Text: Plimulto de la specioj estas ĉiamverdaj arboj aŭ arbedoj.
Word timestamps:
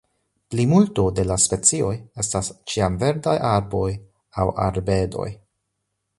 Plimulto 0.53 1.03
de 1.19 1.25
la 1.31 1.37
specioj 1.43 1.91
estas 2.23 2.49
ĉiamverdaj 2.73 3.37
arboj 3.51 3.87
aŭ 4.45 4.49
arbedoj. 4.67 5.29